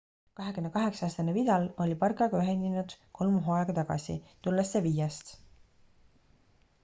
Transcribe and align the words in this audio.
28-aastane 0.41 1.33
vidal 1.35 1.65
oli 1.83 1.97
barcaga 2.03 2.39
ühinenud 2.45 2.95
kolm 3.19 3.37
hooaega 3.49 3.75
tagasi 3.81 4.15
tulles 4.47 4.73
sevillast 4.77 5.31